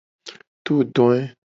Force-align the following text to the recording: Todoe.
Todoe. 0.65 1.21